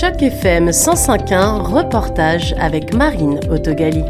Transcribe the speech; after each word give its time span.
Choc 0.00 0.22
FM 0.22 0.70
105.1, 0.70 1.60
reportage 1.60 2.54
avec 2.58 2.94
Marine 2.94 3.38
Autogali. 3.50 4.02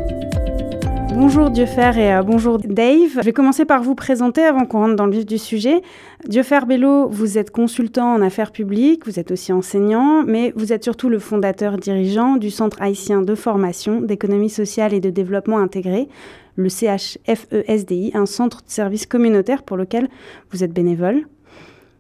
Bonjour 1.17 1.51
Dieufer 1.51 1.91
et 1.97 2.15
euh, 2.15 2.23
bonjour 2.23 2.59
Dave. 2.59 3.11
Je 3.17 3.25
vais 3.25 3.33
commencer 3.33 3.65
par 3.65 3.83
vous 3.83 3.97
présenter 3.97 4.45
avant 4.45 4.67
qu'on 4.67 4.83
rentre 4.83 4.95
dans 4.95 5.07
le 5.07 5.11
vif 5.11 5.27
du 5.27 5.37
sujet. 5.37 5.83
Dieufer 6.29 6.61
Bello, 6.65 7.09
vous 7.09 7.39
êtes 7.39 7.51
consultant 7.51 8.15
en 8.15 8.23
affaires 8.23 8.53
publiques, 8.53 9.05
vous 9.05 9.19
êtes 9.19 9.33
aussi 9.33 9.53
enseignant, 9.53 10.23
mais 10.25 10.53
vous 10.55 10.73
êtes 10.73 10.85
surtout 10.85 11.09
le 11.09 11.19
fondateur 11.19 11.77
dirigeant 11.77 12.37
du 12.37 12.51
Centre 12.51 12.81
haïtien 12.81 13.23
de 13.23 13.35
formation, 13.35 14.01
d'économie 14.01 14.49
sociale 14.49 14.95
et 14.95 15.01
de 15.01 15.11
développement 15.11 15.59
intégré, 15.59 16.07
le 16.55 16.69
CHFESDI, 16.69 18.13
un 18.15 18.27
centre 18.27 18.59
de 18.59 18.71
services 18.71 19.07
communautaire 19.07 19.65
pour 19.65 19.77
lequel 19.77 20.09
vous 20.53 20.63
êtes 20.63 20.73
bénévole. 20.73 21.25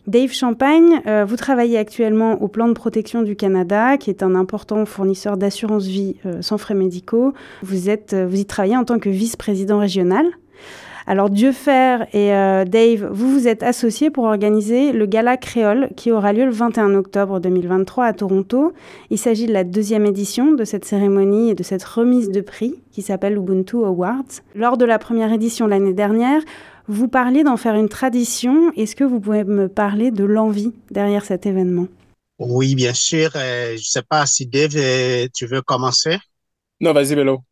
Dave 0.06 0.32
Champagne, 0.32 1.02
euh, 1.06 1.24
vous 1.26 1.36
travaillez 1.36 1.76
actuellement 1.76 2.40
au 2.42 2.48
Plan 2.48 2.68
de 2.68 2.72
protection 2.72 3.22
du 3.22 3.36
Canada, 3.36 3.98
qui 3.98 4.08
est 4.08 4.22
un 4.22 4.34
important 4.34 4.86
fournisseur 4.86 5.36
d'assurance 5.36 5.86
vie 5.86 6.16
euh, 6.24 6.40
sans 6.40 6.56
frais 6.56 6.74
médicaux. 6.74 7.34
Vous, 7.62 7.90
êtes, 7.90 8.14
euh, 8.14 8.26
vous 8.26 8.40
y 8.40 8.46
travaillez 8.46 8.76
en 8.76 8.84
tant 8.84 8.98
que 8.98 9.10
vice-président 9.10 9.78
régional. 9.78 10.26
Alors 11.06 11.28
Dieufer 11.28 12.04
et 12.12 12.28
Dave, 12.28 13.08
vous 13.10 13.32
vous 13.32 13.48
êtes 13.48 13.64
associés 13.64 14.10
pour 14.10 14.24
organiser 14.24 14.92
le 14.92 15.06
Gala 15.06 15.36
Créole 15.38 15.88
qui 15.96 16.12
aura 16.12 16.32
lieu 16.32 16.44
le 16.44 16.52
21 16.52 16.94
octobre 16.94 17.40
2023 17.40 18.04
à 18.04 18.12
Toronto. 18.12 18.74
Il 19.08 19.18
s'agit 19.18 19.46
de 19.46 19.52
la 19.52 19.64
deuxième 19.64 20.06
édition 20.06 20.52
de 20.52 20.62
cette 20.62 20.84
cérémonie 20.84 21.50
et 21.50 21.54
de 21.54 21.64
cette 21.64 21.82
remise 21.82 22.30
de 22.30 22.42
prix 22.42 22.76
qui 22.92 23.02
s'appelle 23.02 23.38
Ubuntu 23.38 23.78
Awards. 23.78 24.22
Lors 24.54 24.76
de 24.76 24.84
la 24.84 25.00
première 25.00 25.32
édition 25.32 25.66
l'année 25.66 25.94
dernière, 25.94 26.42
vous 26.90 27.08
parlez 27.08 27.44
d'en 27.44 27.56
faire 27.56 27.76
une 27.76 27.88
tradition. 27.88 28.72
Est-ce 28.72 28.96
que 28.96 29.04
vous 29.04 29.20
pouvez 29.20 29.44
me 29.44 29.68
parler 29.68 30.10
de 30.10 30.24
l'envie 30.24 30.72
derrière 30.90 31.24
cet 31.24 31.46
événement? 31.46 31.86
Oui, 32.38 32.74
bien 32.74 32.94
sûr. 32.94 33.30
Euh, 33.36 33.70
je 33.70 33.74
ne 33.74 33.78
sais 33.78 34.02
pas 34.02 34.26
si 34.26 34.46
Dave, 34.46 34.76
euh, 34.76 35.28
tu 35.32 35.46
veux 35.46 35.62
commencer? 35.62 36.18
Non, 36.80 36.92
vas-y, 36.92 37.14
Bélo. 37.14 37.44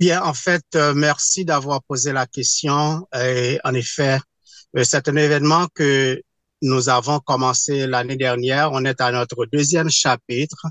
Bien, 0.00 0.22
en 0.22 0.34
fait, 0.34 0.64
euh, 0.74 0.94
merci 0.94 1.44
d'avoir 1.44 1.82
posé 1.84 2.12
la 2.12 2.26
question. 2.26 3.06
en 3.12 3.74
effet, 3.74 4.18
c'est 4.82 5.08
un 5.08 5.16
événement 5.16 5.68
que 5.72 6.20
nous 6.60 6.88
avons 6.88 7.20
commencé 7.20 7.86
l'année 7.86 8.16
dernière. 8.16 8.72
On 8.72 8.84
est 8.84 9.00
à 9.00 9.12
notre 9.12 9.46
deuxième 9.46 9.90
chapitre, 9.90 10.66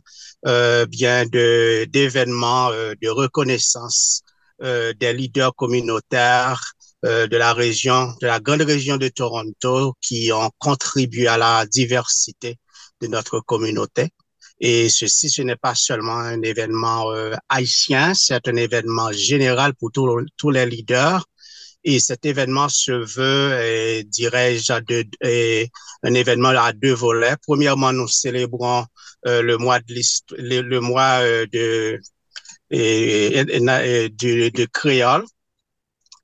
bien 0.90 1.26
de 1.26 1.86
d'événements 1.86 2.70
de 2.72 3.09
reconnaissance 3.09 4.24
des 4.59 5.14
leaders 5.14 5.56
communautaires 5.56 6.74
euh, 7.06 7.28
de 7.28 7.36
la 7.38 7.54
région, 7.54 8.14
de 8.22 8.28
la 8.28 8.40
grande 8.40 8.62
région 8.62 8.98
de 8.98 9.09
Toronto 9.09 9.94
qui 10.00 10.32
ont 10.32 10.50
contribué 10.58 11.28
à 11.28 11.38
la 11.38 11.66
diversité 11.66 12.58
de 13.02 13.08
notre 13.08 13.42
communauté. 13.42 14.09
Et 14.62 14.88
ceci, 14.90 15.30
ce 15.30 15.42
n'est 15.42 15.58
pas 15.58 15.76
seulement 15.76 16.18
un 16.18 16.42
événement 16.42 17.12
euh, 17.12 17.34
haïtien, 17.50 18.14
c'est 18.14 18.48
un 18.48 18.56
événement 18.56 19.12
général 19.12 19.74
pour 19.76 19.92
tous 19.92 20.50
les 20.50 20.66
leaders. 20.66 21.26
Et 21.84 22.00
cet 22.00 22.26
événement 22.26 22.70
se 22.70 22.94
veut, 22.94 24.04
dirais-je, 24.04 24.72
un 26.04 26.14
événement 26.14 26.50
à 26.50 26.72
deux 26.72 26.94
volets. 26.94 27.36
Premièrement, 27.46 27.92
nous 27.92 28.08
célébrons 28.08 28.86
euh, 29.28 29.42
le 29.42 29.58
mois 29.58 29.81
de 29.81 29.94
le, 30.38 30.62
le 30.62 30.80
mois 30.80 31.20
de, 31.52 32.00
de, 32.72 34.50
de 34.50 34.66
créole 34.72 35.26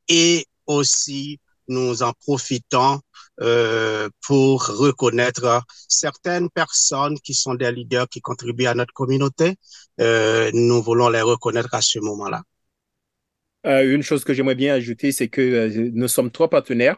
et 0.07 0.45
aussi 0.69 1.39
nous 1.69 2.03
en 2.03 2.13
profitons 2.13 2.99
euh, 3.41 4.09
pour 4.25 4.65
reconnaître 4.65 5.63
certaines 5.87 6.49
personnes 6.49 7.17
qui 7.19 7.33
sont 7.33 7.53
des 7.53 7.71
leaders 7.71 8.09
qui 8.09 8.21
contribuent 8.21 8.65
à 8.65 8.73
notre 8.73 8.93
communauté. 8.93 9.55
Euh, 10.01 10.51
nous 10.53 10.81
voulons 10.81 11.09
les 11.09 11.21
reconnaître 11.21 11.73
à 11.73 11.81
ce 11.81 11.99
moment-là. 11.99 12.41
Euh, 13.65 13.93
une 13.93 14.03
chose 14.03 14.23
que 14.23 14.33
j'aimerais 14.33 14.55
bien 14.55 14.73
ajouter, 14.73 15.11
c'est 15.11 15.27
que 15.29 15.89
nous 15.93 16.07
sommes 16.07 16.31
trois 16.31 16.49
partenaires. 16.49 16.97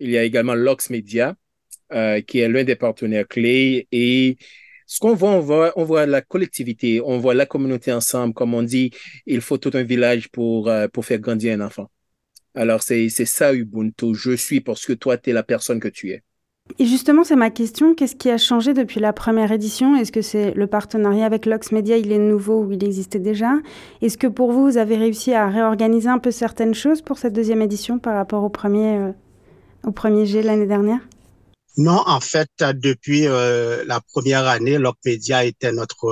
Il 0.00 0.10
y 0.10 0.18
a 0.18 0.24
également 0.24 0.54
Lox 0.54 0.90
Media, 0.90 1.34
qui 2.26 2.38
est 2.40 2.48
l'un 2.48 2.64
des 2.64 2.76
partenaires 2.76 3.26
clés. 3.28 3.88
Et 3.92 4.36
ce 4.86 4.98
qu'on 5.00 5.14
voit, 5.14 5.30
on 5.30 5.40
voit, 5.40 5.72
on 5.76 5.84
voit 5.84 6.06
la 6.06 6.20
collectivité, 6.22 7.00
on 7.00 7.18
voit 7.18 7.34
la 7.34 7.46
communauté 7.46 7.92
ensemble. 7.92 8.34
Comme 8.34 8.54
on 8.54 8.62
dit, 8.62 8.90
il 9.26 9.40
faut 9.40 9.58
tout 9.58 9.70
un 9.74 9.82
village 9.82 10.28
pour, 10.30 10.70
pour 10.92 11.04
faire 11.04 11.18
grandir 11.18 11.54
un 11.54 11.60
enfant. 11.64 11.88
Alors, 12.56 12.82
c'est 12.82 13.08
ça 13.08 13.54
Ubuntu. 13.54 14.14
Je 14.14 14.34
suis 14.34 14.60
parce 14.62 14.86
que 14.86 14.94
toi, 14.94 15.18
tu 15.18 15.30
es 15.30 15.32
la 15.34 15.42
personne 15.42 15.78
que 15.78 15.88
tu 15.88 16.10
es. 16.10 16.22
Et 16.78 16.86
justement, 16.86 17.22
c'est 17.22 17.36
ma 17.36 17.50
question. 17.50 17.94
Qu'est-ce 17.94 18.16
qui 18.16 18.30
a 18.30 18.38
changé 18.38 18.72
depuis 18.72 18.98
la 18.98 19.12
première 19.12 19.52
édition? 19.52 19.94
Est-ce 19.94 20.10
que 20.10 20.22
c'est 20.22 20.52
le 20.52 20.66
partenariat 20.66 21.24
avec 21.24 21.46
Lox 21.46 21.70
Media, 21.70 21.96
il 21.96 22.10
est 22.10 22.18
nouveau 22.18 22.64
ou 22.64 22.72
il 22.72 22.82
existait 22.82 23.20
déjà? 23.20 23.52
Est-ce 24.02 24.18
que 24.18 24.26
pour 24.26 24.52
vous, 24.52 24.64
vous 24.64 24.78
avez 24.78 24.96
réussi 24.96 25.32
à 25.32 25.48
réorganiser 25.48 26.08
un 26.08 26.18
peu 26.18 26.30
certaines 26.30 26.74
choses 26.74 27.02
pour 27.02 27.18
cette 27.18 27.34
deuxième 27.34 27.62
édition 27.62 27.98
par 27.98 28.14
rapport 28.14 28.42
au 28.42 28.48
premier, 28.48 28.96
euh, 28.96 29.12
au 29.84 29.92
premier 29.92 30.26
G 30.26 30.42
l'année 30.42 30.66
dernière? 30.66 31.00
Non, 31.76 32.02
en 32.06 32.20
fait, 32.20 32.48
depuis 32.58 33.26
euh, 33.26 33.84
la 33.86 34.00
première 34.00 34.46
année, 34.46 34.78
Lox 34.78 34.98
Media 35.04 35.44
était 35.44 35.72
notre 35.72 36.06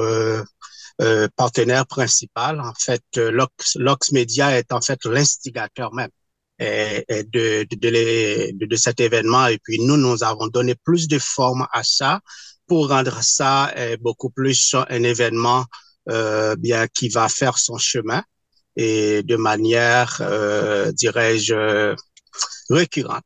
euh, 1.00 1.26
partenaire 1.36 1.86
principal. 1.86 2.60
En 2.60 2.74
fait, 2.78 3.02
Lox, 3.16 3.76
Lox 3.76 4.12
Media 4.12 4.56
est 4.56 4.72
en 4.72 4.82
fait 4.82 5.04
l'instigateur 5.04 5.92
même 5.94 6.10
de, 6.60 7.66
de, 7.74 8.66
de, 8.66 8.76
cet 8.76 9.00
événement. 9.00 9.46
Et 9.48 9.58
puis 9.58 9.78
nous, 9.80 9.96
nous 9.96 10.22
avons 10.22 10.46
donné 10.46 10.74
plus 10.74 11.08
de 11.08 11.18
forme 11.18 11.66
à 11.72 11.82
ça 11.82 12.20
pour 12.66 12.88
rendre 12.88 13.22
ça 13.22 13.72
euh, 13.76 13.96
beaucoup 14.00 14.30
plus 14.30 14.74
un 14.88 15.02
événement 15.02 15.64
euh, 16.08 16.56
bien 16.56 16.86
qui 16.86 17.08
va 17.08 17.28
faire 17.28 17.58
son 17.58 17.78
chemin 17.78 18.22
et 18.76 19.22
de 19.22 19.36
manière, 19.36 20.18
euh, 20.20 20.90
dirais-je, 20.92 21.94
récurrente. 22.68 23.24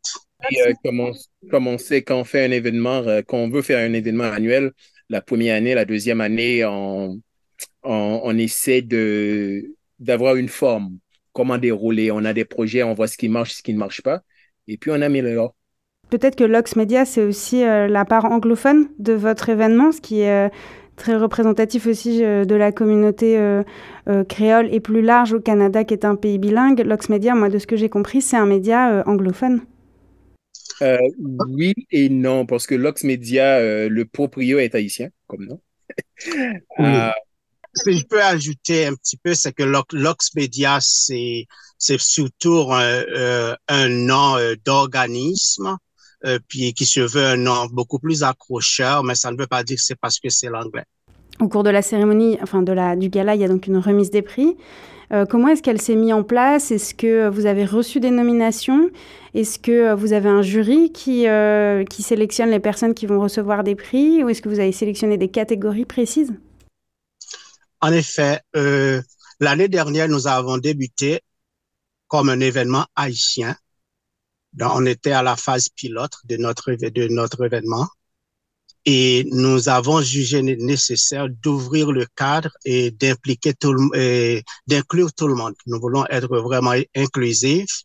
Et, 0.50 0.62
euh, 0.62 0.72
comme, 0.84 1.00
on, 1.00 1.12
comme, 1.50 1.66
on, 1.66 1.78
fait 1.78 2.04
un 2.44 2.50
événement, 2.50 2.98
euh, 3.06 3.22
qu'on 3.22 3.48
veut 3.48 3.62
faire 3.62 3.78
un 3.78 3.92
événement 3.92 4.24
annuel, 4.24 4.72
la 5.08 5.20
première 5.20 5.56
année, 5.56 5.74
la 5.74 5.84
deuxième 5.84 6.20
année, 6.20 6.64
on, 6.64 7.20
on, 7.82 8.20
on 8.22 8.38
essaie 8.38 8.82
de 8.82 9.74
d'avoir 9.98 10.36
une 10.36 10.48
forme 10.48 10.98
comment 11.38 11.56
dérouler. 11.56 12.10
On 12.10 12.24
a 12.24 12.32
des 12.32 12.44
projets, 12.44 12.82
on 12.82 12.94
voit 12.94 13.06
ce 13.06 13.16
qui 13.16 13.28
marche, 13.28 13.52
ce 13.52 13.62
qui 13.62 13.72
ne 13.72 13.78
marche 13.78 14.02
pas, 14.02 14.22
et 14.66 14.76
puis 14.76 14.90
on 14.90 15.00
améliore. 15.00 15.54
Peut-être 16.10 16.34
que 16.34 16.42
Lox 16.42 16.74
Media, 16.74 17.04
c'est 17.04 17.22
aussi 17.22 17.62
euh, 17.62 17.86
la 17.86 18.04
part 18.04 18.24
anglophone 18.24 18.88
de 18.98 19.12
votre 19.12 19.48
événement, 19.48 19.92
ce 19.92 20.00
qui 20.00 20.22
est 20.22 20.46
euh, 20.46 20.48
très 20.96 21.14
représentatif 21.14 21.86
aussi 21.86 22.24
euh, 22.24 22.44
de 22.44 22.56
la 22.56 22.72
communauté 22.72 23.38
créole 24.28 24.68
et 24.74 24.80
plus 24.80 25.02
large 25.02 25.32
au 25.32 25.40
Canada, 25.40 25.84
qui 25.84 25.94
est 25.94 26.04
un 26.04 26.16
pays 26.16 26.38
bilingue. 26.38 26.80
Lox 26.80 27.08
Media, 27.08 27.36
moi, 27.36 27.50
de 27.50 27.58
ce 27.58 27.68
que 27.68 27.76
j'ai 27.76 27.88
compris, 27.88 28.20
c'est 28.20 28.36
un 28.36 28.46
média 28.46 29.04
anglophone. 29.06 29.60
oui 31.50 31.74
et 31.92 32.08
non, 32.08 32.46
parce 32.46 32.66
que 32.66 32.74
Lox 32.74 33.04
Media, 33.04 33.60
le 33.88 34.04
proprio 34.06 34.58
est 34.58 34.74
haïtien, 34.74 35.10
comme 35.28 35.44
non. 35.44 35.60
Que 37.84 37.92
je 37.92 38.04
peux 38.04 38.22
ajouter 38.22 38.86
un 38.86 38.94
petit 38.94 39.16
peu, 39.16 39.34
c'est 39.34 39.52
que 39.52 39.62
Lox 39.62 40.34
Media, 40.34 40.78
c'est 40.80 41.46
surtout 41.98 42.66
un, 42.70 42.82
euh, 42.82 43.54
un 43.68 43.88
nom 43.88 44.36
euh, 44.36 44.54
d'organisme, 44.64 45.76
euh, 46.24 46.38
puis 46.48 46.72
qui 46.72 46.86
se 46.86 47.00
veut 47.00 47.24
un 47.24 47.36
nom 47.36 47.66
beaucoup 47.70 47.98
plus 47.98 48.22
accrocheur, 48.22 49.04
mais 49.04 49.14
ça 49.14 49.30
ne 49.30 49.36
veut 49.36 49.46
pas 49.46 49.62
dire 49.62 49.76
que 49.76 49.82
c'est 49.82 49.98
parce 50.00 50.18
que 50.18 50.28
c'est 50.28 50.48
l'anglais. 50.48 50.84
Au 51.40 51.48
cours 51.48 51.62
de 51.62 51.70
la 51.70 51.82
cérémonie, 51.82 52.38
enfin 52.42 52.62
de 52.62 52.72
la, 52.72 52.96
du 52.96 53.08
gala, 53.08 53.36
il 53.36 53.40
y 53.40 53.44
a 53.44 53.48
donc 53.48 53.66
une 53.66 53.78
remise 53.78 54.10
des 54.10 54.22
prix. 54.22 54.56
Euh, 55.12 55.24
comment 55.24 55.48
est-ce 55.48 55.62
qu'elle 55.62 55.80
s'est 55.80 55.94
mise 55.94 56.12
en 56.12 56.22
place? 56.22 56.70
Est-ce 56.70 56.94
que 56.94 57.28
vous 57.28 57.46
avez 57.46 57.64
reçu 57.64 58.00
des 58.00 58.10
nominations? 58.10 58.90
Est-ce 59.34 59.58
que 59.58 59.94
vous 59.94 60.12
avez 60.12 60.28
un 60.28 60.42
jury 60.42 60.92
qui, 60.92 61.28
euh, 61.28 61.84
qui 61.84 62.02
sélectionne 62.02 62.50
les 62.50 62.60
personnes 62.60 62.94
qui 62.94 63.06
vont 63.06 63.20
recevoir 63.20 63.64
des 63.64 63.74
prix? 63.74 64.22
Ou 64.22 64.28
est-ce 64.28 64.42
que 64.42 64.48
vous 64.48 64.60
avez 64.60 64.72
sélectionné 64.72 65.16
des 65.16 65.28
catégories 65.28 65.86
précises? 65.86 66.34
En 67.80 67.92
effet, 67.92 68.40
euh, 68.56 69.02
l'année 69.40 69.68
dernière, 69.68 70.08
nous 70.08 70.26
avons 70.26 70.58
débuté 70.58 71.20
comme 72.08 72.28
un 72.30 72.40
événement 72.40 72.86
haïtien. 72.96 73.56
Donc, 74.52 74.72
on 74.74 74.86
était 74.86 75.12
à 75.12 75.22
la 75.22 75.36
phase 75.36 75.68
pilote 75.68 76.14
de 76.24 76.36
notre, 76.36 76.72
de 76.72 77.08
notre 77.08 77.44
événement 77.44 77.88
et 78.84 79.26
nous 79.32 79.68
avons 79.68 80.00
jugé 80.00 80.42
nécessaire 80.42 81.28
d'ouvrir 81.28 81.92
le 81.92 82.06
cadre 82.16 82.50
et 82.64 82.90
d'impliquer 82.90 83.52
tout 83.52 83.74
le, 83.74 84.42
d'inclure 84.66 85.12
tout 85.12 85.28
le 85.28 85.34
monde. 85.34 85.54
Nous 85.66 85.78
voulons 85.78 86.06
être 86.06 86.38
vraiment 86.38 86.74
inclusifs 86.96 87.82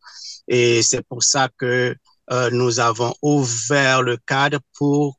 et 0.47 0.81
c'est 0.81 1.05
pour 1.05 1.23
ça 1.23 1.49
que 1.57 1.95
euh, 2.31 2.49
nous 2.51 2.79
avons 2.79 3.13
ouvert 3.21 4.01
le 4.01 4.15
cadre 4.17 4.59
pour 4.77 5.17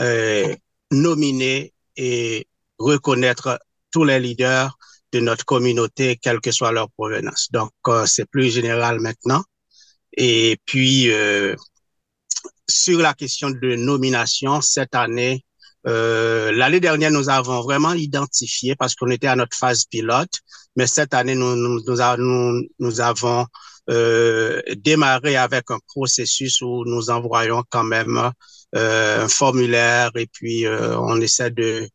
euh, 0.00 0.54
nominer 0.92 1.74
et 1.96 2.46
reconnaître 2.78 3.58
tous 3.94 4.04
les 4.04 4.20
leaders 4.20 4.72
de 5.12 5.20
notre 5.20 5.44
communauté, 5.44 6.18
quelle 6.22 6.40
que 6.40 6.50
soit 6.58 6.72
leur 6.72 6.88
provenance. 6.98 7.48
Donc, 7.52 7.72
euh, 7.88 8.06
c'est 8.06 8.28
plus 8.34 8.50
général 8.58 9.00
maintenant. 9.00 9.42
Et 10.16 10.58
puis, 10.66 11.10
euh, 11.12 11.54
sur 12.68 12.98
la 13.00 13.14
question 13.14 13.50
de 13.50 13.76
nomination, 13.76 14.60
cette 14.60 14.94
année, 14.94 15.44
Euh, 15.86 16.50
L'année 16.52 16.80
dernière, 16.80 17.10
nous 17.10 17.28
avons 17.28 17.60
vraiment 17.68 17.92
identifié 17.92 18.74
parce 18.74 18.94
qu'on 18.96 19.10
était 19.10 19.26
à 19.28 19.36
notre 19.36 19.54
phase 19.62 19.84
pilote, 19.84 20.34
mais 20.76 20.86
cette 20.86 21.12
année, 21.12 21.34
nous, 21.34 21.56
nous, 21.56 21.80
nous, 22.18 22.62
nous 22.78 23.00
avons 23.00 23.46
euh, 23.90 24.62
démarré 24.76 25.36
avec 25.36 25.70
un 25.70 25.78
processus 25.94 26.62
où 26.62 26.84
nous 26.86 27.10
envoyons 27.10 27.62
quand 27.68 27.84
même 27.84 28.16
euh, 28.74 29.24
un 29.24 29.28
formulaire 29.28 30.10
et 30.16 30.26
puis 30.26 30.66
on 31.12 31.20
essaie 31.20 31.50
de 31.50 31.86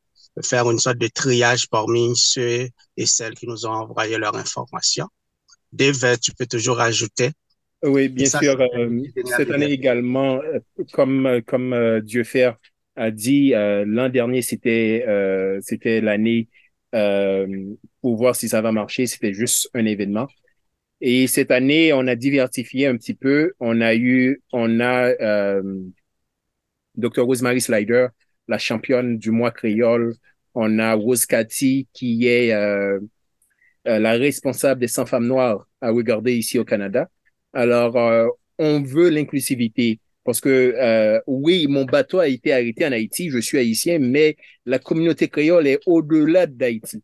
faire 0.43 0.69
une 0.69 0.79
sorte 0.79 0.97
de 0.97 1.07
triage 1.07 1.67
parmi 1.69 2.13
ceux 2.15 2.69
et 2.97 3.05
celles 3.05 3.35
qui 3.35 3.47
nous 3.47 3.65
ont 3.65 3.71
envoyé 3.71 4.17
leur 4.17 4.35
information. 4.35 5.07
Dave, 5.71 6.17
tu 6.19 6.33
peux 6.33 6.45
toujours 6.45 6.79
ajouter. 6.81 7.31
Oui, 7.83 8.09
bien 8.09 8.25
sûr. 8.25 8.59
Euh, 8.59 9.03
cette 9.37 9.51
année 9.51 9.71
également, 9.71 10.41
euh, 10.41 10.59
comme, 10.91 11.25
euh, 11.25 11.41
comme 11.41 12.01
Dieu 12.03 12.23
faire 12.23 12.57
a 12.95 13.11
dit, 13.11 13.51
l'an 13.51 14.09
dernier, 14.09 14.41
c'était 14.41 15.05
c'était 15.61 16.01
l'année 16.01 16.49
pour 16.91 18.17
voir 18.17 18.35
si 18.35 18.49
ça 18.49 18.61
va 18.61 18.73
marcher. 18.73 19.05
C'était 19.05 19.33
juste 19.33 19.69
un 19.73 19.85
événement. 19.85 20.27
Et 20.99 21.27
cette 21.27 21.51
année, 21.51 21.93
on 21.93 22.07
a 22.07 22.15
diversifié 22.15 22.87
un 22.87 22.97
petit 22.97 23.13
peu. 23.13 23.53
On 23.61 23.79
a 23.79 23.95
eu, 23.95 24.41
on 24.51 24.81
a 24.81 25.13
Dr. 26.97 27.21
Rosemary 27.21 27.61
Slider, 27.61 28.07
la 28.49 28.57
championne 28.57 29.17
du 29.17 29.31
mois 29.31 29.51
créole. 29.51 30.15
On 30.53 30.79
a 30.79 30.93
Rose 30.93 31.25
Cathy, 31.25 31.87
qui 31.93 32.27
est 32.27 32.53
la 33.85 34.11
responsable 34.11 34.81
des 34.81 34.89
100 34.89 35.05
femmes 35.05 35.27
noires 35.27 35.65
à 35.81 35.91
regarder 35.91 36.33
ici 36.33 36.59
au 36.59 36.65
Canada. 36.65 37.07
Alors, 37.53 37.97
euh, 37.97 38.27
on 38.57 38.81
veut 38.81 39.09
l'inclusivité 39.09 39.99
parce 40.23 40.41
que 40.41 40.49
euh, 40.49 41.19
oui, 41.25 41.67
mon 41.67 41.85
bateau 41.85 42.19
a 42.19 42.27
été 42.27 42.53
arrêté 42.53 42.85
en 42.85 42.91
Haïti, 42.91 43.29
je 43.29 43.39
suis 43.39 43.57
haïtien, 43.57 43.97
mais 43.99 44.35
la 44.65 44.77
communauté 44.77 45.27
créole 45.27 45.65
est 45.65 45.79
au-delà 45.85 46.45
d'Haïti. 46.45 47.01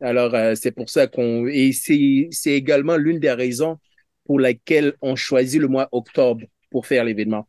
Alors, 0.00 0.34
euh, 0.34 0.54
c'est 0.56 0.72
pour 0.72 0.90
ça 0.90 1.06
qu'on... 1.06 1.46
Et 1.46 1.72
c'est 1.72 2.50
également 2.50 2.96
l'une 2.96 3.20
des 3.20 3.30
raisons 3.30 3.78
pour 4.24 4.40
laquelle 4.40 4.94
on 5.00 5.14
choisit 5.14 5.60
le 5.60 5.68
mois 5.68 5.88
octobre 5.92 6.44
pour 6.70 6.86
faire 6.86 7.04
l'événement. 7.04 7.46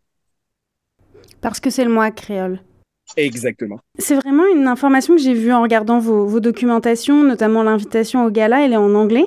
Parce 1.41 1.59
que 1.59 1.69
c'est 1.69 1.83
le 1.83 1.89
mois 1.89 2.11
créole. 2.11 2.61
Exactement. 3.15 3.79
C'est 3.97 4.15
vraiment 4.15 4.43
une 4.53 4.67
information 4.67 5.15
que 5.15 5.21
j'ai 5.21 5.33
vue 5.33 5.53
en 5.53 5.61
regardant 5.61 5.99
vos, 5.99 6.25
vos 6.25 6.39
documentations, 6.39 7.23
notamment 7.23 7.63
l'invitation 7.63 8.25
au 8.25 8.29
gala, 8.29 8.65
elle 8.65 8.73
est 8.73 8.77
en 8.77 8.93
anglais. 8.95 9.25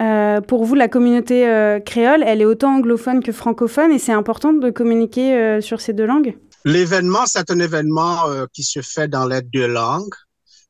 Euh, 0.00 0.40
pour 0.40 0.64
vous, 0.64 0.74
la 0.74 0.88
communauté 0.88 1.48
euh, 1.48 1.78
créole, 1.78 2.24
elle 2.26 2.40
est 2.40 2.44
autant 2.44 2.76
anglophone 2.76 3.22
que 3.22 3.32
francophone 3.32 3.92
et 3.92 3.98
c'est 3.98 4.12
important 4.12 4.52
de 4.52 4.70
communiquer 4.70 5.34
euh, 5.34 5.60
sur 5.60 5.80
ces 5.80 5.92
deux 5.92 6.06
langues 6.06 6.36
L'événement, 6.64 7.26
c'est 7.26 7.50
un 7.50 7.58
événement 7.58 8.20
qui 8.54 8.62
se 8.62 8.80
fait 8.80 9.06
dans 9.06 9.26
les 9.26 9.42
deux 9.42 9.66
langues. 9.66 10.14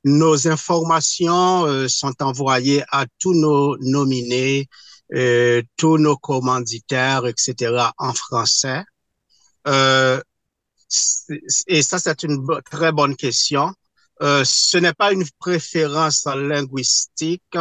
Nos 0.03 0.49
informations 0.49 1.67
sont 1.87 2.15
envoyées 2.21 2.83
à 2.91 3.07
tous 3.21 3.33
nos 3.33 3.77
nominés, 3.79 4.67
tous 5.77 5.99
nos 5.99 6.17
commanditaires, 6.17 7.29
etc., 7.29 7.77
en 7.97 8.13
français. 8.13 8.83
Et 11.67 11.83
ça, 11.83 11.99
c'est 11.99 12.23
une 12.23 12.47
très 12.71 12.93
bonne 12.93 13.17
question. 13.17 13.73
ce 14.21 14.77
n'est 14.79 14.93
pas 14.93 15.13
une 15.13 15.25
préférence 15.39 16.25
linguistique 16.27 17.57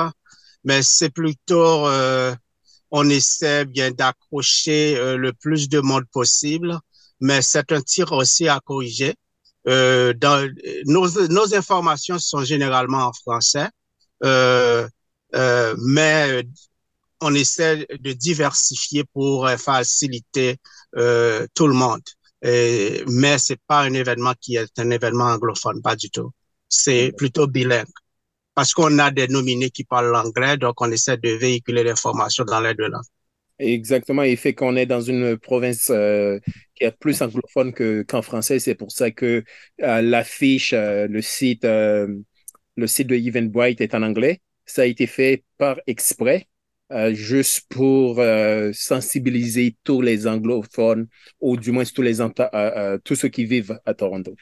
mais 0.63 0.81
c'est 0.81 1.09
plutôt, 1.09 1.87
euh, 1.87 2.35
on 2.91 3.09
essaie 3.09 3.65
bien 3.65 3.91
d'accrocher 3.91 4.97
euh, 4.97 5.17
le 5.17 5.33
plus 5.33 5.69
de 5.69 5.79
monde 5.79 6.05
possible, 6.11 6.79
mais 7.19 7.41
c'est 7.41 7.71
un 7.71 7.81
tir 7.81 8.11
aussi 8.11 8.47
à 8.47 8.59
corriger. 8.59 9.15
Euh, 9.67 10.13
dans, 10.13 10.49
nos, 10.85 11.27
nos 11.27 11.55
informations 11.55 12.19
sont 12.19 12.43
généralement 12.43 13.05
en 13.07 13.13
français, 13.13 13.69
euh, 14.23 14.87
euh, 15.35 15.75
mais 15.79 16.43
on 17.21 17.33
essaie 17.33 17.87
de 17.99 18.11
diversifier 18.11 19.05
pour 19.13 19.49
faciliter 19.51 20.57
tout 20.93 21.67
le 21.67 21.73
monde. 21.73 22.01
Et, 22.43 23.03
mais 23.07 23.37
c'est 23.39 23.59
pas 23.67 23.81
un 23.81 23.93
événement 23.93 24.33
qui 24.41 24.57
est 24.57 24.79
un 24.79 24.91
événement 24.91 25.25
anglophone, 25.25 25.81
pas 25.81 25.95
du 25.95 26.09
tout. 26.09 26.31
C'est 26.69 27.13
plutôt 27.17 27.47
bilingue 27.47 27.87
parce 28.55 28.73
qu'on 28.73 28.99
a 28.99 29.11
des 29.11 29.27
nominés 29.27 29.69
qui 29.71 29.83
parlent 29.83 30.11
l'anglais, 30.11 30.57
donc 30.57 30.79
on 30.81 30.91
essaie 30.91 31.17
de 31.17 31.29
véhiculer 31.29 31.83
l'information 31.83 32.43
dans 32.45 32.61
les 32.61 32.75
deux 32.75 32.87
langues. 32.87 33.03
Exactement, 33.59 34.23
il 34.23 34.37
fait 34.37 34.53
qu'on 34.53 34.75
est 34.75 34.85
dans 34.87 35.01
une 35.01 35.37
province 35.37 35.89
euh, 35.91 36.39
qui 36.75 36.83
est 36.83 36.91
plus 36.91 37.21
anglophone 37.21 37.73
qu'en 38.05 38.21
français. 38.21 38.59
C'est 38.59 38.75
pour 38.75 38.91
ça 38.91 39.11
que 39.11 39.43
euh, 39.83 40.01
l'affiche, 40.01 40.73
euh, 40.73 41.07
le 41.07 41.21
site, 41.21 41.63
le 41.65 42.87
site 42.87 43.07
de 43.07 43.15
Eventbrite 43.15 43.81
est 43.81 43.95
en 43.95 44.03
anglais. 44.03 44.41
Ça 44.65 44.83
a 44.83 44.85
été 44.85 45.07
fait 45.07 45.43
par 45.57 45.79
exprès, 45.87 46.47
juste 47.11 47.67
pour 47.69 48.21
sensibiliser 48.73 49.75
tous 49.83 50.01
les 50.01 50.27
anglophones, 50.27 51.07
ou 51.41 51.57
du 51.57 51.71
moins 51.71 51.83
tous 51.85 52.01
les 52.01 52.17
tous 53.03 53.15
ceux 53.15 53.29
qui 53.29 53.45
vivent 53.45 53.79
à 53.85 53.93
Toronto. 53.93 54.35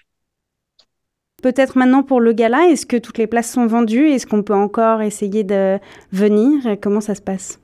Peut-être 1.41 1.77
maintenant 1.77 2.03
pour 2.03 2.21
le 2.21 2.33
gala, 2.33 2.67
est-ce 2.67 2.85
que 2.85 2.97
toutes 2.97 3.17
les 3.17 3.25
places 3.25 3.51
sont 3.51 3.65
vendues? 3.65 4.09
Est-ce 4.09 4.27
qu'on 4.27 4.43
peut 4.43 4.53
encore 4.53 5.01
essayer 5.01 5.43
de 5.43 5.79
venir? 6.11 6.77
Comment 6.79 7.01
ça 7.01 7.15
se 7.15 7.21
passe? 7.21 7.59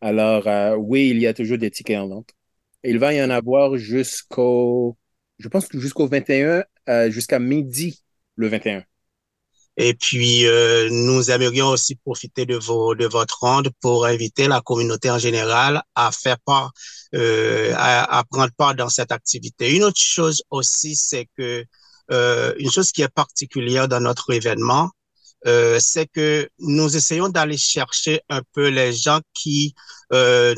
Alors, 0.00 0.48
euh, 0.48 0.74
oui, 0.74 1.10
il 1.10 1.20
y 1.20 1.28
a 1.28 1.32
toujours 1.32 1.58
des 1.58 1.70
tickets 1.70 1.98
en 1.98 2.08
vente. 2.08 2.30
Il 2.82 2.98
va 2.98 3.14
y 3.14 3.22
en 3.22 3.30
avoir 3.30 3.76
jusqu'au, 3.76 4.96
je 5.38 5.46
pense 5.46 5.68
jusqu'au 5.72 6.08
21, 6.08 6.64
euh, 6.88 7.10
jusqu'à 7.10 7.38
midi 7.38 8.02
le 8.34 8.48
21. 8.48 8.82
Et 9.76 9.94
puis, 9.94 10.46
euh, 10.46 10.88
nous 10.90 11.30
aimerions 11.30 11.68
aussi 11.68 11.94
profiter 11.96 12.44
de, 12.46 12.56
vos, 12.56 12.94
de 12.94 13.06
votre 13.06 13.38
ronde 13.40 13.70
pour 13.80 14.06
inviter 14.06 14.48
la 14.48 14.60
communauté 14.60 15.10
en 15.10 15.18
général 15.18 15.82
à 15.94 16.12
faire 16.12 16.38
part, 16.44 16.72
à, 17.14 18.18
à 18.18 18.24
prendre 18.24 18.52
part 18.56 18.74
dans 18.74 18.88
cette 18.88 19.12
activité. 19.12 19.74
Une 19.74 19.84
autre 19.84 20.00
chose 20.00 20.42
aussi, 20.50 20.94
c'est 20.96 21.26
que 21.38 21.64
euh, 22.10 22.52
une 22.58 22.70
chose 22.70 22.92
qui 22.92 23.02
est 23.02 23.08
particulière 23.08 23.88
dans 23.88 24.00
notre 24.00 24.32
événement, 24.32 24.90
euh, 25.46 25.78
c'est 25.80 26.06
que 26.06 26.48
nous 26.58 26.96
essayons 26.96 27.28
d'aller 27.28 27.56
chercher 27.56 28.20
un 28.28 28.42
peu 28.52 28.68
les 28.68 28.92
gens 28.92 29.20
qui 29.32 29.74
euh, 30.12 30.54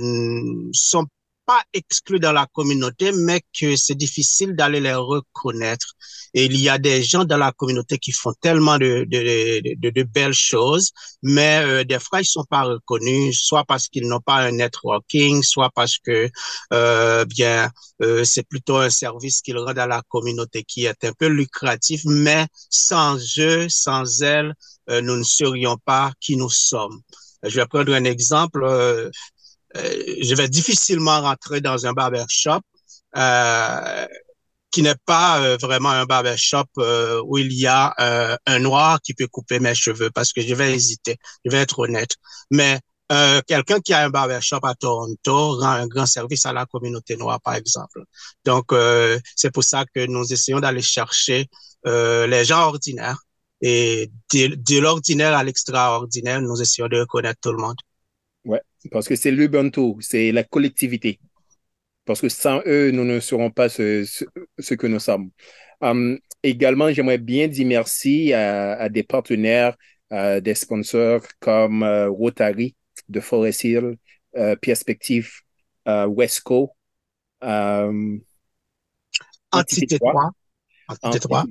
sont 0.73 1.07
pas 1.47 1.63
exclus 1.73 2.21
dans 2.21 2.33
la 2.33 2.47
communauté, 2.53 3.13
mais 3.13 3.43
que 3.59 3.77
c'est 3.77 3.95
difficile 3.95 4.55
d'aller 4.57 4.81
les 4.81 4.95
reconnaître. 4.95 5.95
Et 6.33 6.47
il 6.47 6.57
y 6.59 6.69
a 6.69 6.79
des 6.79 7.03
gens 7.03 7.25
dans 7.25 7.37
la 7.37 7.53
communauté 7.53 7.99
qui 7.99 8.13
font 8.13 8.33
tellement 8.41 8.79
de, 8.79 9.05
de, 9.09 9.75
de, 9.77 9.91
de 9.91 10.03
belles 10.03 10.33
choses, 10.35 10.93
mais 11.23 11.61
euh, 11.65 11.85
des 11.85 11.99
fois, 11.99 12.21
ils 12.21 12.25
sont 12.27 12.45
pas 12.45 12.63
reconnus, 12.63 13.41
soit 13.41 13.65
parce 13.65 13.89
qu'ils 13.89 14.09
n'ont 14.09 14.21
pas 14.21 14.37
un 14.37 14.53
networking, 14.53 15.43
soit 15.43 15.71
parce 15.75 15.99
que, 15.99 16.29
euh, 16.73 17.25
bien, 17.25 17.71
euh, 18.03 18.25
c'est 18.25 18.47
plutôt 18.49 18.77
un 18.77 18.91
service 18.91 19.41
qu'ils 19.43 19.59
rendent 19.59 19.79
à 19.79 19.87
la 19.87 20.03
communauté 20.09 20.65
qui 20.65 20.87
est 20.87 21.05
un 21.05 21.13
peu 21.13 21.27
lucratif, 21.27 22.03
mais 22.05 22.47
sans 22.71 23.19
eux, 23.39 23.67
sans 23.69 24.23
elles, 24.23 24.55
euh, 24.91 25.01
nous 25.01 25.17
ne 25.17 25.23
serions 25.23 25.77
pas 25.85 26.13
qui 26.21 26.37
nous 26.37 26.51
sommes. 26.51 27.01
Je 27.43 27.57
vais 27.61 27.67
prendre 27.67 27.93
un 27.93 28.05
exemple. 28.05 28.65
Euh, 29.77 30.05
je 30.23 30.35
vais 30.35 30.49
difficilement 30.49 31.21
rentrer 31.21 31.61
dans 31.61 31.87
un 31.87 31.93
barbershop 31.93 32.61
euh, 33.17 34.07
qui 34.71 34.83
n'est 34.83 34.97
pas 35.07 35.41
euh, 35.41 35.57
vraiment 35.61 35.91
un 35.91 36.05
barbershop 36.05 36.65
euh, 36.79 37.23
où 37.27 37.39
il 37.39 37.53
y 37.53 37.67
a 37.69 37.95
un 38.47 38.59
noir 38.59 39.01
qui 39.03 39.15
peut 39.15 39.29
couper 39.29 39.61
mes 39.61 39.75
cheveux 39.75 40.11
parce 40.11 40.33
que 40.33 40.43
je 40.43 40.55
vais 40.55 40.75
hésiter, 40.75 41.17
je 41.45 41.51
vais 41.51 41.59
être 41.59 41.79
honnête. 41.79 42.17
Mais 42.51 42.81
quelqu'un 43.47 43.81
qui 43.81 43.93
a 43.93 44.05
un 44.05 44.11
barbershop 44.11 44.61
à 44.65 44.75
Toronto 44.75 45.59
rend 45.61 45.69
un 45.69 45.87
grand 45.87 46.07
service 46.07 46.45
à 46.47 46.53
la 46.53 46.67
communauté 46.67 47.17
noire, 47.17 47.41
par 47.41 47.55
exemple. 47.55 48.03
Donc, 48.45 48.75
c'est 49.37 49.53
pour 49.53 49.63
ça 49.63 49.85
que 49.95 50.05
nous 50.07 50.33
essayons 50.33 50.59
d'aller 50.59 50.83
chercher 50.83 51.49
les 51.85 52.45
gens 52.45 52.63
ordinaires 52.63 53.19
et 53.61 54.11
de, 54.33 54.57
de 54.57 54.79
l'ordinaire 54.81 55.37
à 55.37 55.45
l'extraordinaire, 55.45 56.41
nous 56.41 56.61
essayons 56.61 56.89
de 56.89 56.99
reconnaître 56.99 57.41
tout 57.41 57.53
le 57.53 57.59
monde. 57.59 57.77
Ouais, 58.45 58.61
parce 58.91 59.09
que 59.09 59.17
c'est 59.17 59.31
l'Ubuntu, 59.31 59.95
c'est 60.01 60.33
la 60.33 60.45
collectivité. 60.45 61.19
Parce 62.05 62.21
que 62.21 62.29
sans 62.29 62.61
eux, 62.67 62.91
nous 62.91 63.05
ne 63.05 63.19
serons 63.21 63.51
pas 63.51 63.69
ce, 63.69 64.05
ce, 64.59 64.75
que 64.75 64.87
nous 64.87 64.99
sommes. 64.99 65.31
Um, 65.81 66.19
également, 66.43 66.93
j'aimerais 66.93 67.19
bien 67.19 67.49
dire 67.49 67.67
merci 67.67 68.33
à, 68.35 68.75
à 68.75 68.89
des 68.91 69.03
partenaires, 69.03 69.75
à 70.11 70.41
des 70.41 70.55
sponsors 70.55 71.23
comme 71.41 71.83
uh, 71.83 72.09
Rotary 72.09 72.75
de 73.09 73.21
Forest 73.21 73.65
Hill, 73.65 73.97
uh, 74.37 74.57
Perspective, 74.61 75.31
uh, 75.87 76.05
Wesco, 76.07 76.77
um, 77.41 78.21
Entité 79.55 79.99
3. 79.99 80.31
Entité 81.03 81.29
3. 81.29 81.45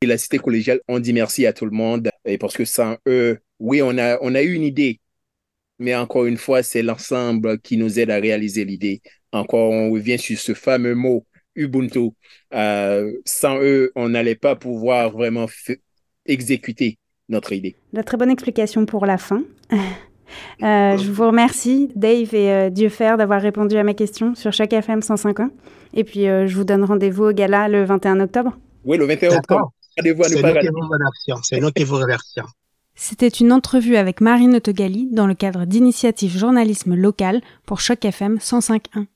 Et 0.00 0.06
la 0.06 0.16
cité 0.16 0.38
collégiale, 0.38 0.80
on 0.88 0.98
dit 0.98 1.12
merci 1.12 1.46
à 1.46 1.52
tout 1.52 1.66
le 1.66 1.72
monde. 1.72 2.08
Et 2.24 2.38
parce 2.38 2.56
que 2.56 2.64
sans 2.64 2.96
eux, 3.06 3.40
oui, 3.58 3.82
on 3.82 3.98
a, 3.98 4.18
on 4.22 4.34
a 4.34 4.42
eu 4.42 4.54
une 4.54 4.62
idée, 4.62 5.00
mais 5.80 5.96
encore 5.96 6.26
une 6.26 6.36
fois, 6.36 6.62
c'est 6.62 6.82
l'ensemble 6.82 7.58
qui 7.58 7.76
nous 7.76 7.98
aide 7.98 8.10
à 8.10 8.20
réaliser 8.20 8.64
l'idée. 8.64 9.00
Encore, 9.32 9.70
on 9.70 9.90
revient 9.90 10.18
sur 10.18 10.38
ce 10.38 10.54
fameux 10.54 10.94
mot 10.94 11.26
Ubuntu. 11.56 12.10
sans 13.24 13.58
eux, 13.60 13.90
on 13.96 14.10
n'allait 14.10 14.36
pas 14.36 14.54
pouvoir 14.54 15.10
vraiment 15.10 15.46
exécuter 16.26 16.98
notre 17.28 17.52
idée. 17.52 17.76
La 17.92 18.04
très 18.04 18.16
bonne 18.16 18.30
explication 18.30 18.86
pour 18.86 19.06
la 19.06 19.18
fin. 19.18 19.42
Euh, 20.62 20.96
je 20.96 21.10
vous 21.10 21.26
remercie, 21.26 21.90
Dave 21.96 22.34
et 22.34 22.52
euh, 22.52 22.70
Dieufer, 22.70 23.16
d'avoir 23.18 23.42
répondu 23.42 23.76
à 23.76 23.82
ma 23.82 23.94
question 23.94 24.34
sur 24.36 24.52
chaque 24.52 24.72
FM 24.72 25.00
105.1. 25.00 25.50
Et 25.92 26.04
puis, 26.04 26.28
euh, 26.28 26.46
je 26.46 26.54
vous 26.54 26.62
donne 26.62 26.84
rendez-vous 26.84 27.24
au 27.24 27.32
gala 27.32 27.68
le 27.68 27.84
21 27.84 28.20
octobre. 28.20 28.56
Oui, 28.84 28.96
le 28.96 29.06
21 29.06 29.38
octobre. 29.38 29.72
Rendez-vous 29.98 30.22
à 30.22 30.28
C'est 31.42 31.60
nous 31.60 31.70
qui 31.72 31.82
vous 31.82 31.96
remercions. 31.96 32.44
C'était 33.02 33.28
une 33.28 33.50
entrevue 33.50 33.96
avec 33.96 34.20
Marine 34.20 34.56
Autogali 34.56 35.08
dans 35.10 35.26
le 35.26 35.32
cadre 35.32 35.64
d'initiatives 35.64 36.36
journalisme 36.36 36.94
local 36.94 37.40
pour 37.64 37.80
Choc 37.80 38.04
FM 38.04 38.36
105.1. 38.36 39.06